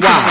need 0.00 0.21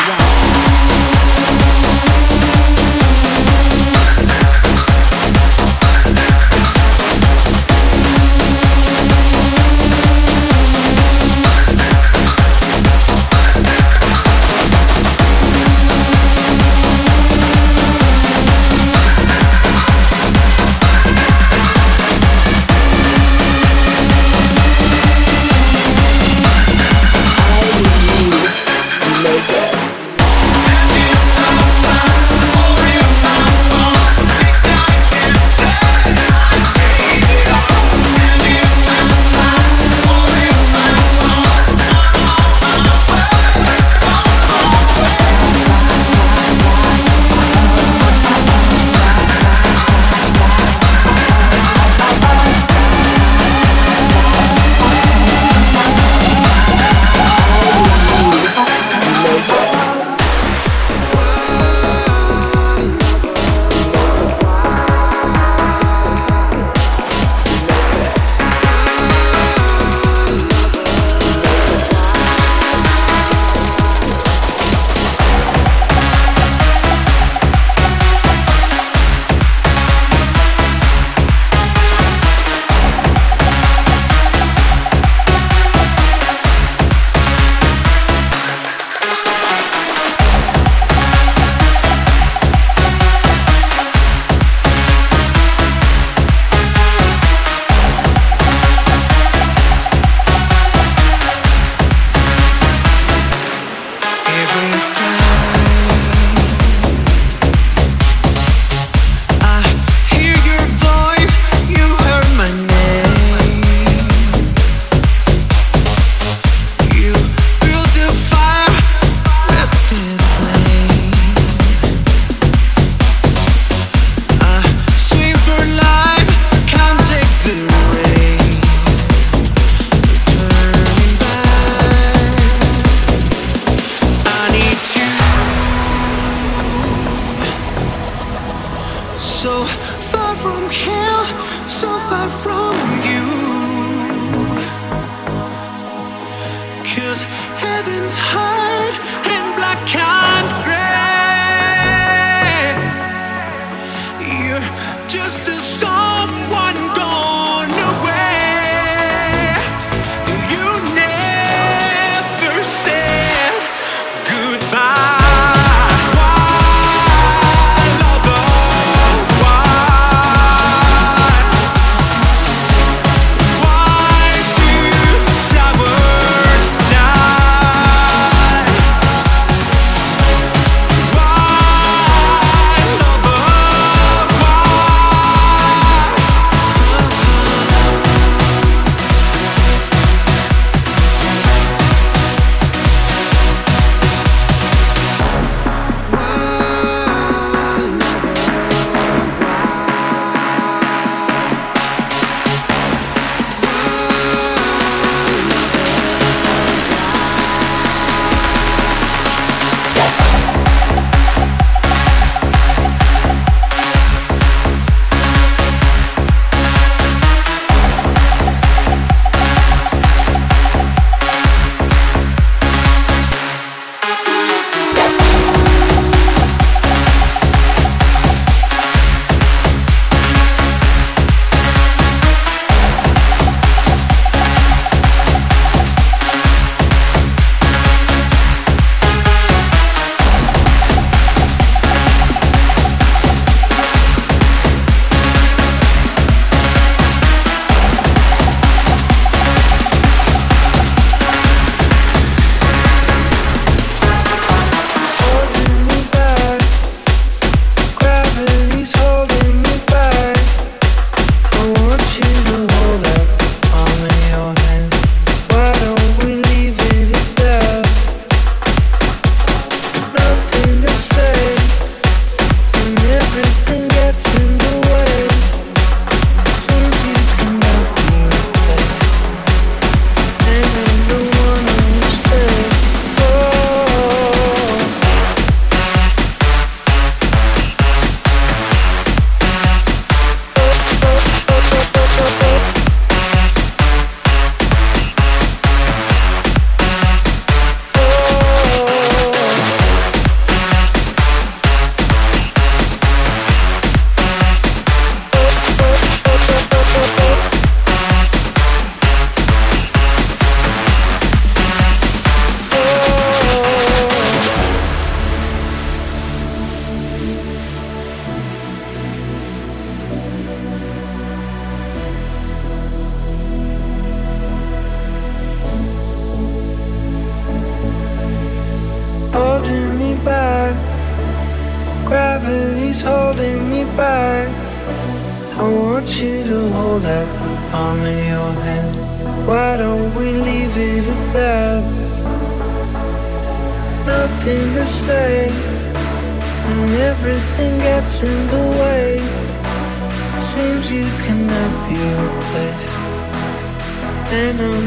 heaven's 147.83 148.15
high. 148.15 148.30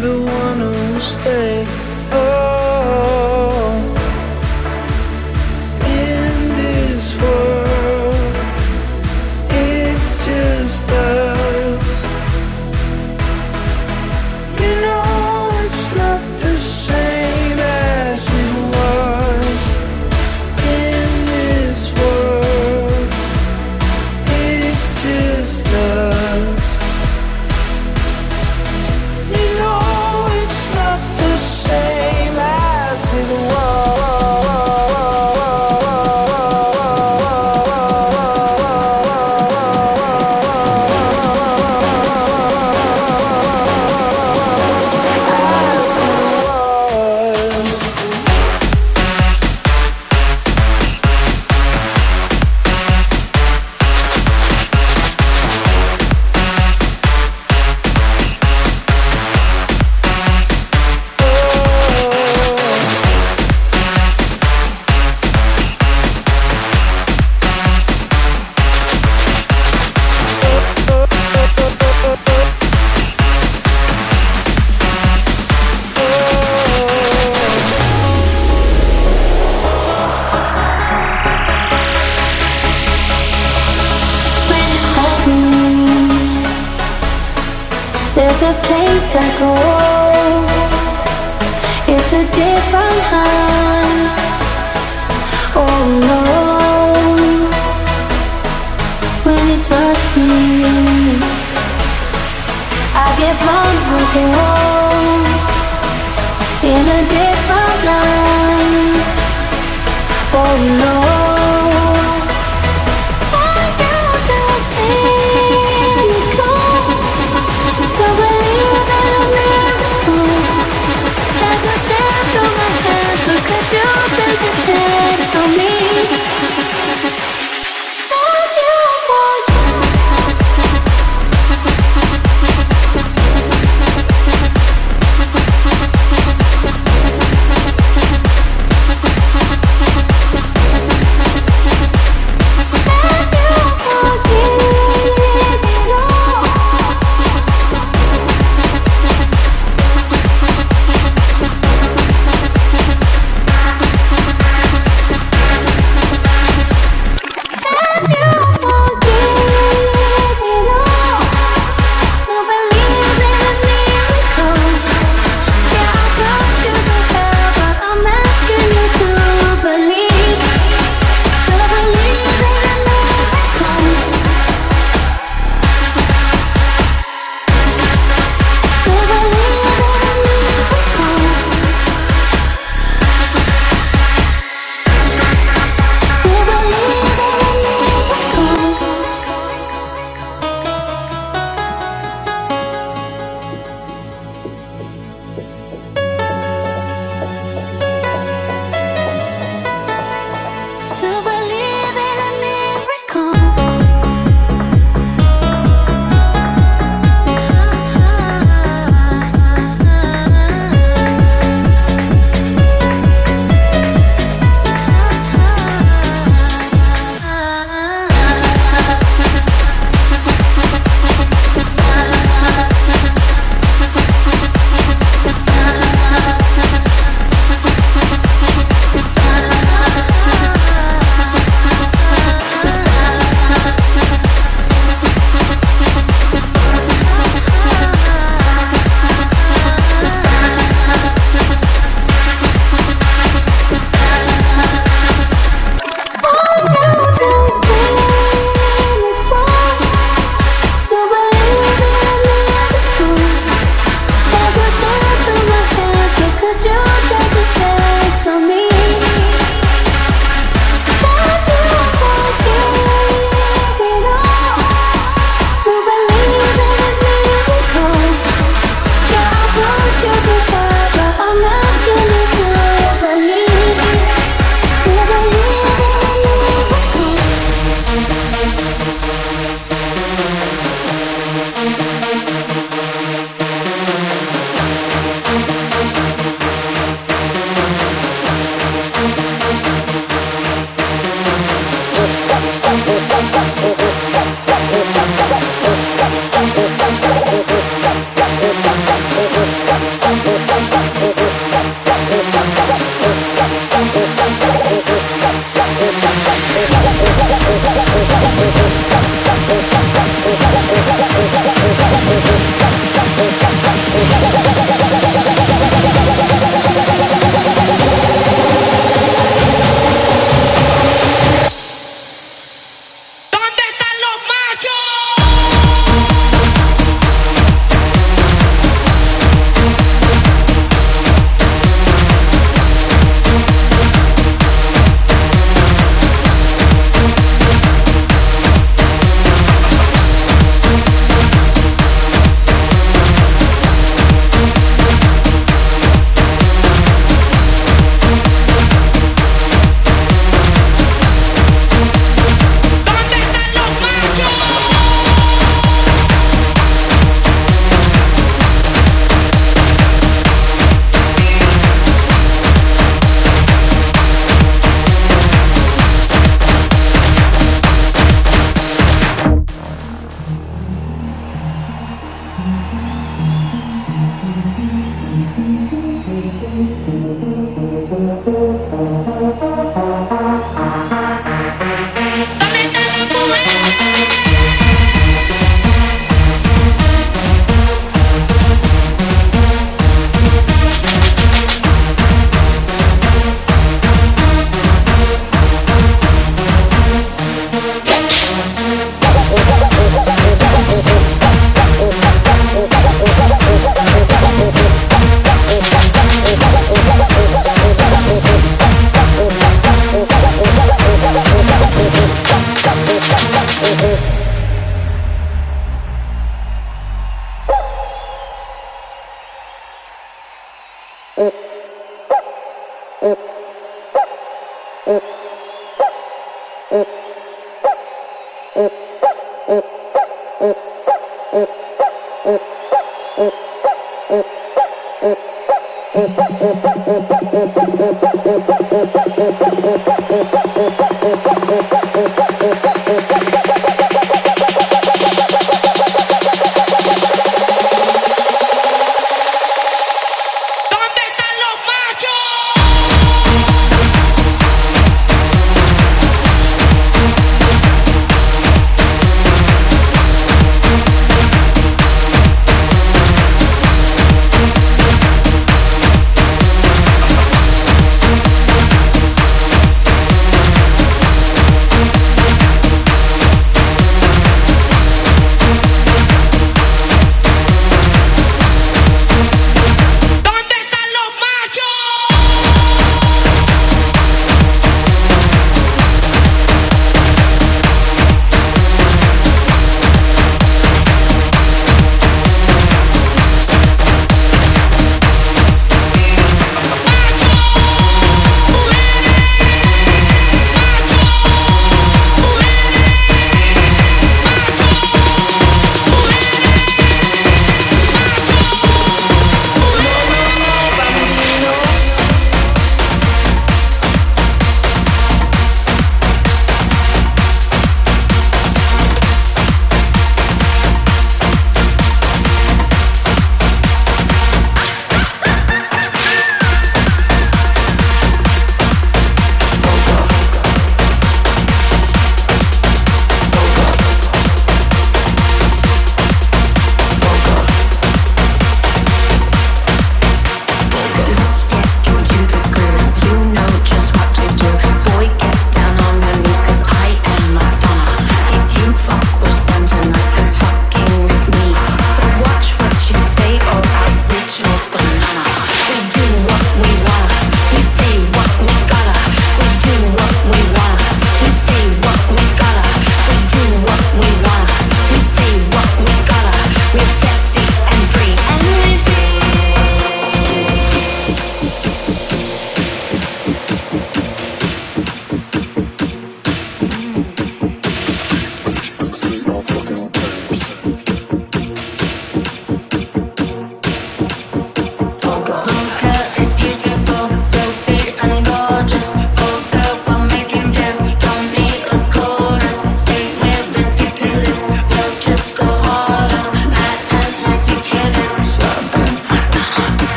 The 0.00 0.22
one 0.22 0.60
who 0.60 1.00
stay. 1.00 1.66
Oh, 2.12 3.29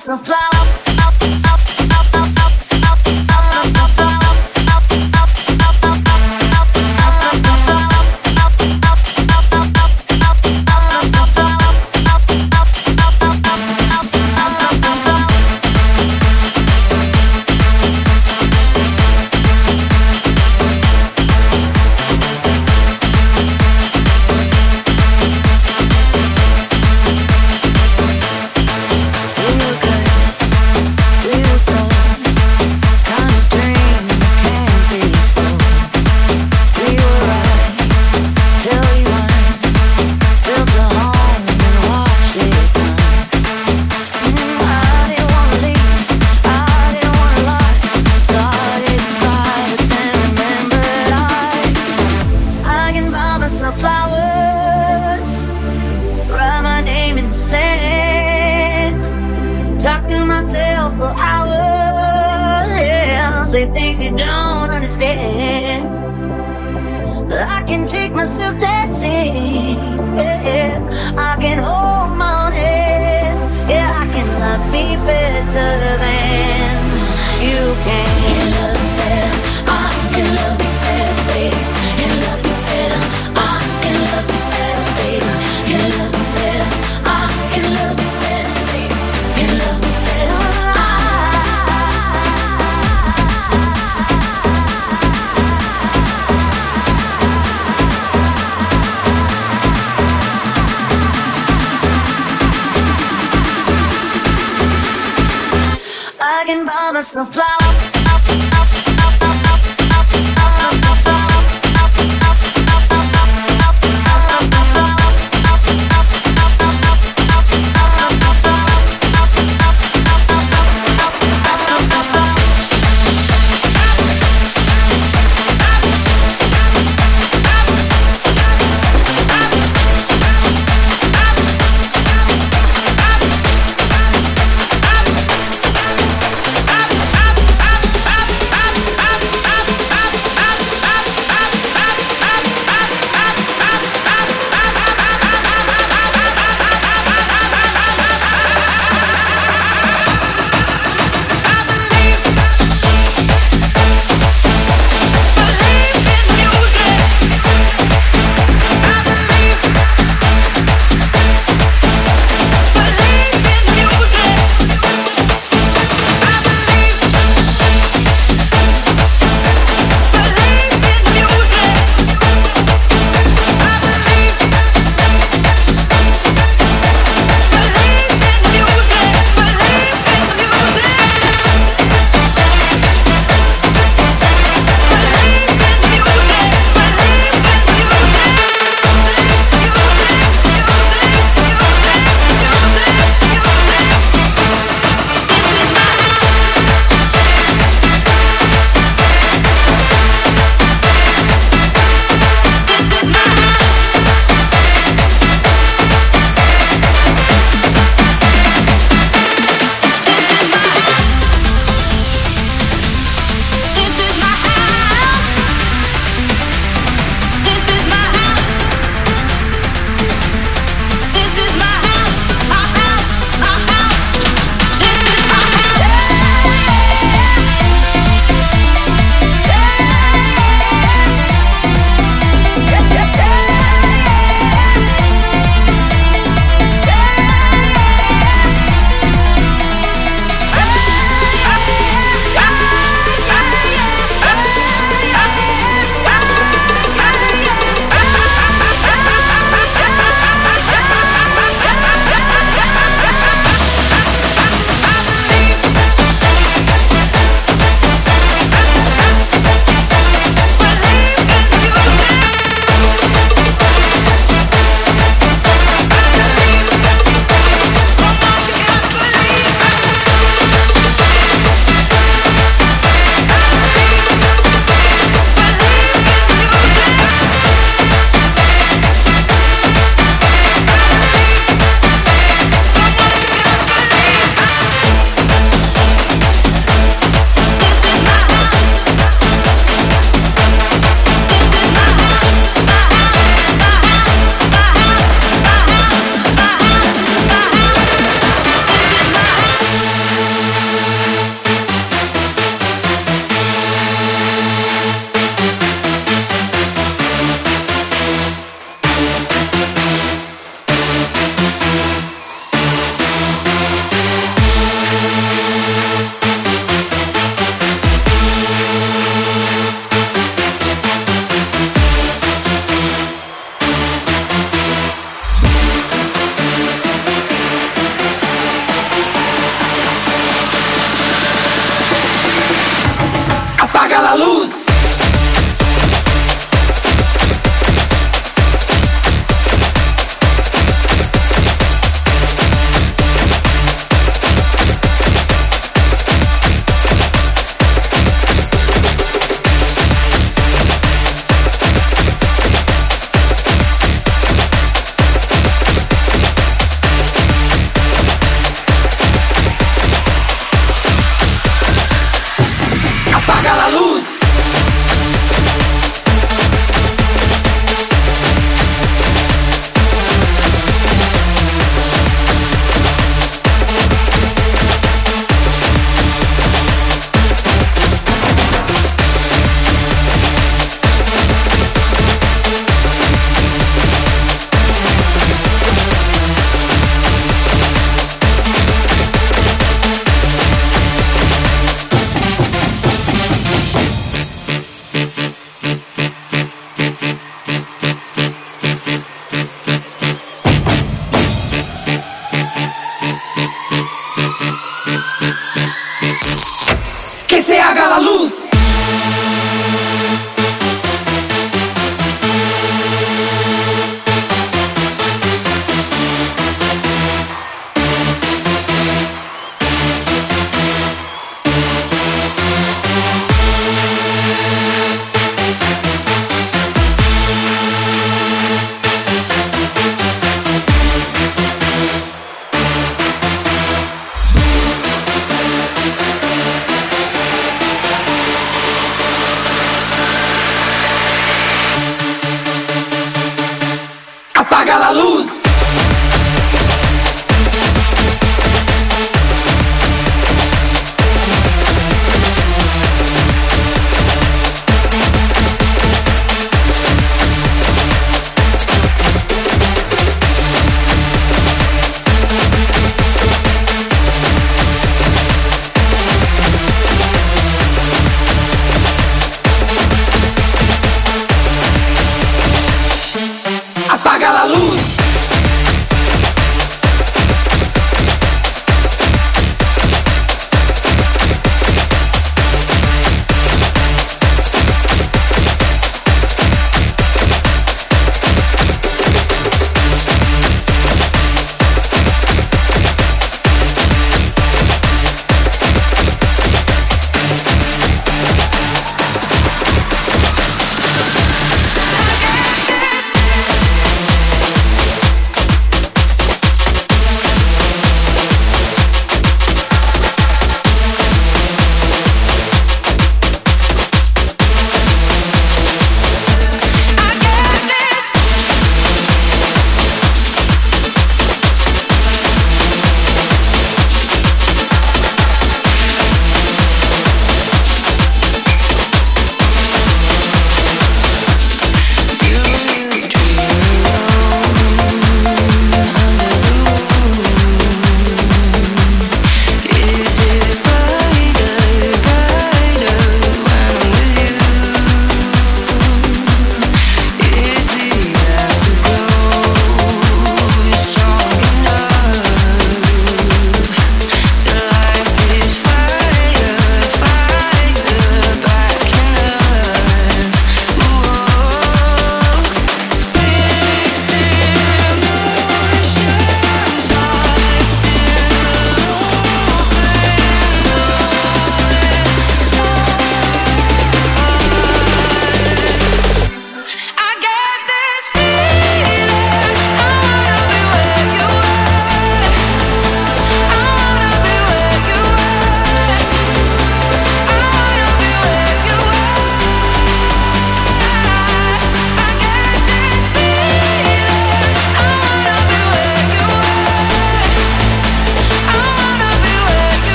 myself 0.00 0.24
flower. 0.24 0.39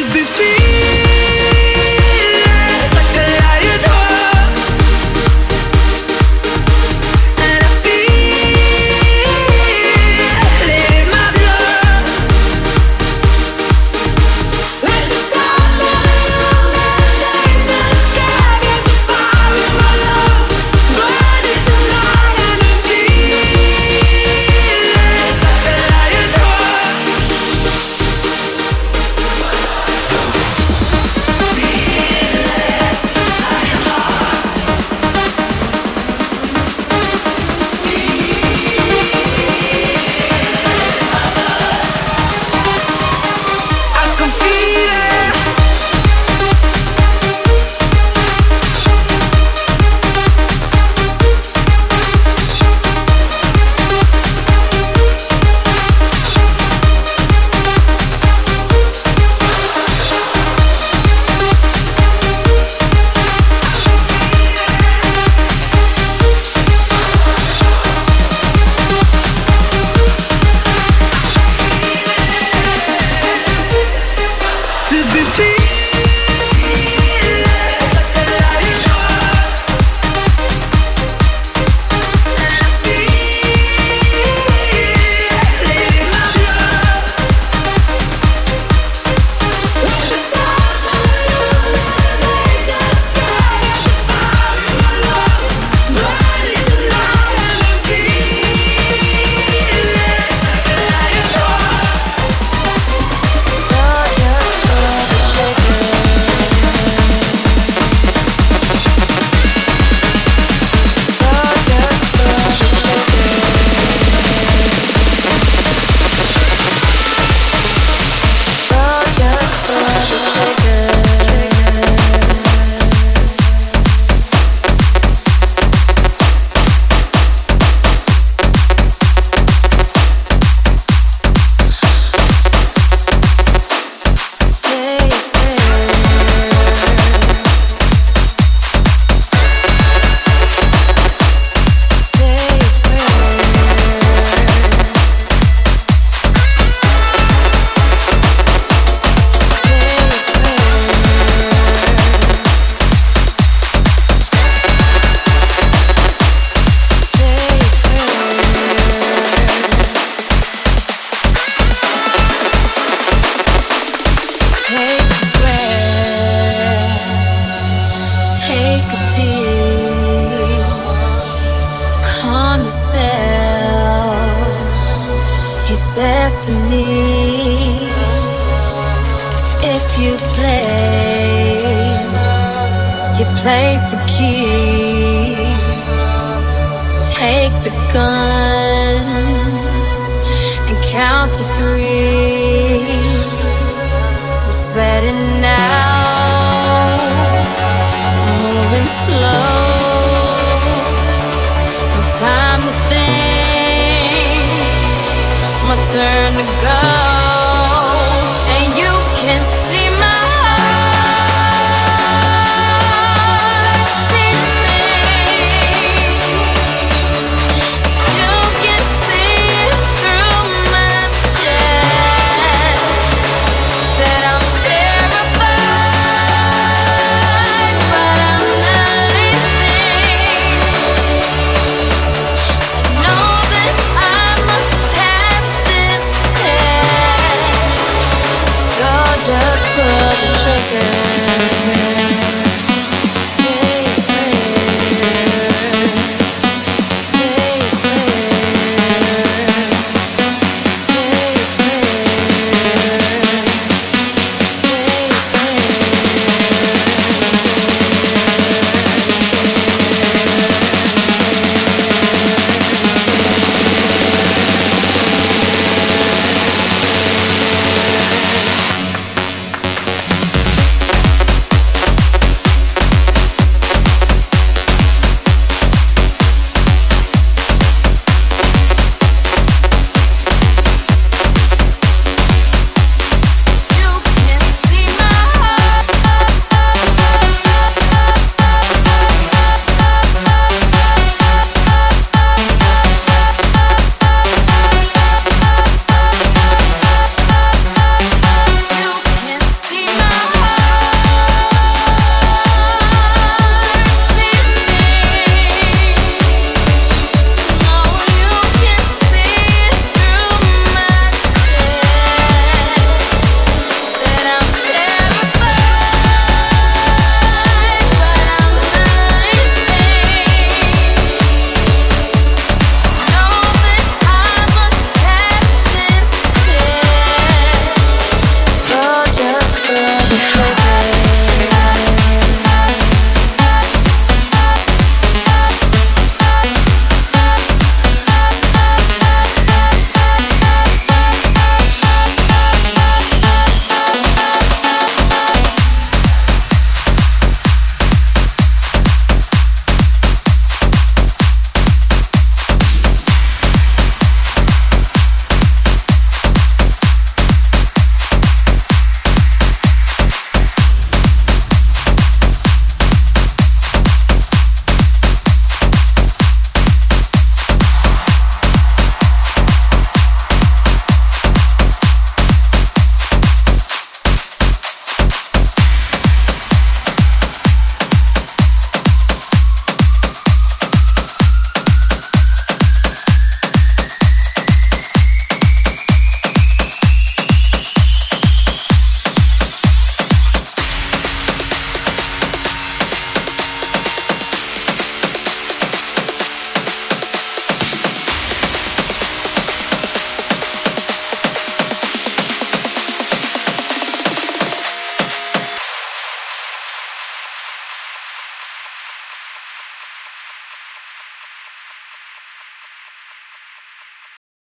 could 0.00 0.12
be 0.14 0.22
feeling 0.22 0.97